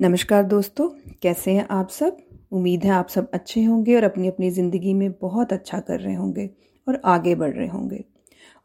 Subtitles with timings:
[0.00, 0.88] नमस्कार दोस्तों,
[1.22, 2.16] कैसे हैं आप सब?
[2.52, 6.14] उम्मीद है आप सब अच्छे होंगे और अपनी अपनी ज़िंदगी में बहुत अच्छा कर रहे
[6.14, 6.48] होंगे
[6.86, 8.02] और आगे बढ़ रहे होंगे।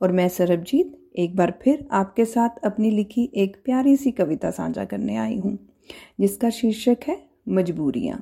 [0.01, 4.85] और मैं सरबजीत, एक बार फिर आपके साथ अपनी लिखी एक प्यारी सी कविता साझा
[4.85, 5.57] करने आई हूँ,
[6.19, 7.17] जिसका शीर्षक है
[7.49, 8.21] मजबूरियाँ।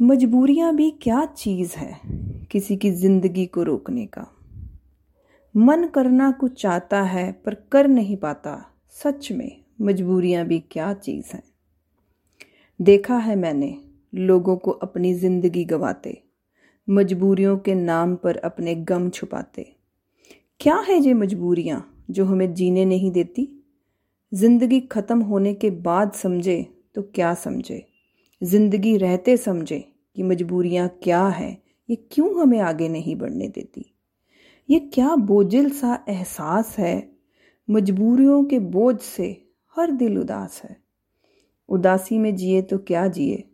[0.00, 1.92] मजबूरियाँ भी क्या चीज़ है
[2.50, 4.26] किसी की ज़िंदगी को रोकने का।
[5.54, 8.58] मन करना कुछ चाहता है पर कर नहीं पाता,
[8.94, 9.50] सच में
[9.80, 11.42] मजबूरियाँ भी क्या चीज़ हैं?
[12.80, 13.76] देखा है मैंने,
[14.12, 16.16] लोगों को अपनी ज़िंदगी गवाते,
[16.88, 19.66] मजबूरियों के नाम पर अपने गम छुपाते।
[20.60, 23.48] क्या है ये मजबूरियाँ जो हमें जीने नहीं देती?
[24.32, 26.62] ज़िंदगी ख़त्म होने के बाद समझे
[26.94, 27.84] तो क्या समझे?
[28.42, 29.78] ज़िंदगी रहते समझे
[30.16, 31.56] कि मजबूरियाँ क्या हैं,
[31.88, 33.94] ये क्यों हमें आगे नहीं बढ़ने देती?
[34.68, 37.08] ये क्या बोझिल सा एहसास है?
[37.68, 39.36] मजबूरियों के बोझ से
[39.76, 40.87] हर दिल उदास है।
[41.68, 43.44] उदासी में जिए तो क्या जिए?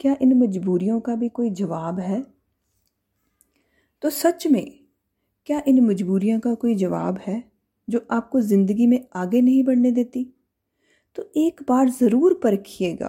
[0.00, 2.24] क्या इन मजबूरियों का भी कोई जवाब है?
[4.02, 4.78] तो सच में,
[5.46, 7.42] क्या इन मजबूरियों का कोई जवाब है,
[7.88, 10.26] जो आपको ज़िंदगी में आगे नहीं बढ़ने देती?
[11.16, 13.08] तो एक बार ज़रूर परखिएगा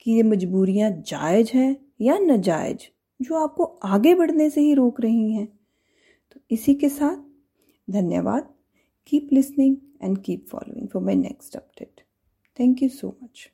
[0.00, 2.88] कि ये मजबूरियाँ जायज़ हैं या नाजायज,
[3.20, 5.46] जो आपको आगे बढ़ने से ही रोक रही हैं।
[6.32, 7.16] तो इसी के साथ,
[7.88, 8.54] धन्यवाद।
[9.06, 12.00] Keep listening and keep following for my next update
[12.58, 13.50] thank you so much